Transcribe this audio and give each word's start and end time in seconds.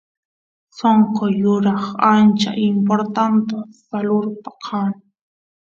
sonqo 0.77 1.23
yuraq 1.41 1.83
ancha 2.13 2.51
importanta 2.69 3.55
salurpa 3.87 4.51
kan 4.65 4.93